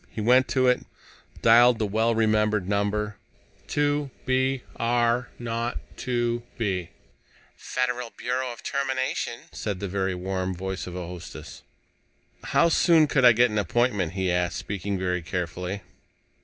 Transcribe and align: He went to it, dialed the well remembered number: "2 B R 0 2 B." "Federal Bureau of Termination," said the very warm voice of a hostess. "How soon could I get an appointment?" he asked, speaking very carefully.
He 0.09 0.19
went 0.19 0.47
to 0.47 0.65
it, 0.67 0.83
dialed 1.43 1.77
the 1.77 1.85
well 1.85 2.15
remembered 2.15 2.67
number: 2.67 3.17
"2 3.67 4.09
B 4.25 4.63
R 4.75 5.29
0 5.37 5.73
2 5.95 6.41
B." 6.57 6.89
"Federal 7.55 8.09
Bureau 8.17 8.51
of 8.51 8.63
Termination," 8.63 9.41
said 9.51 9.79
the 9.79 9.87
very 9.87 10.15
warm 10.15 10.55
voice 10.55 10.87
of 10.87 10.95
a 10.95 11.05
hostess. 11.05 11.61
"How 12.45 12.67
soon 12.67 13.05
could 13.05 13.23
I 13.23 13.31
get 13.31 13.51
an 13.51 13.59
appointment?" 13.59 14.13
he 14.13 14.31
asked, 14.31 14.57
speaking 14.57 14.97
very 14.97 15.21
carefully. 15.21 15.83